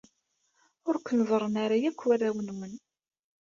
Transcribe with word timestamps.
Ur 0.87 0.95
ken-ẓerren 0.99 1.55
ara 1.63 1.75
akk 1.89 2.01
warraw-nwen. 2.05 2.73